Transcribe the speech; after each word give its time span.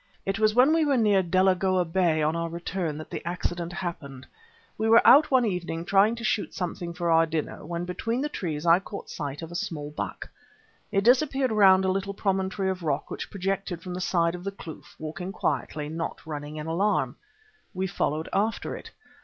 It 0.25 0.39
was 0.39 0.55
when 0.55 0.73
we 0.73 0.83
were 0.83 0.97
near 0.97 1.21
Delagoa 1.21 1.85
Bay 1.85 2.23
on 2.23 2.35
our 2.35 2.49
return 2.49 2.97
that 2.97 3.11
the 3.11 3.21
accident 3.23 3.71
happened. 3.71 4.25
We 4.75 4.89
were 4.89 5.05
out 5.05 5.29
one 5.29 5.45
evening 5.45 5.85
trying 5.85 6.15
to 6.15 6.23
shoot 6.23 6.55
something 6.55 6.91
for 6.95 7.11
our 7.11 7.27
dinner, 7.27 7.63
when 7.63 7.85
between 7.85 8.21
the 8.21 8.27
trees 8.27 8.65
I 8.65 8.79
caught 8.79 9.11
sight 9.11 9.43
of 9.43 9.51
a 9.51 9.53
small 9.53 9.91
buck. 9.91 10.27
It 10.91 11.03
vanished 11.05 11.51
round 11.51 11.85
a 11.85 11.91
little 11.91 12.15
promontory 12.15 12.71
of 12.71 12.81
rock 12.81 13.11
which 13.11 13.29
projected 13.29 13.83
from 13.83 13.93
the 13.93 14.01
side 14.01 14.33
of 14.33 14.43
the 14.43 14.51
kloof, 14.51 14.95
walking 14.97 15.31
quietly, 15.31 15.87
not 15.87 16.25
running 16.25 16.55
in 16.55 16.65
alarm. 16.65 17.15
We 17.75 17.85
followed 17.85 18.27
after 18.33 18.75
it. 18.75 18.89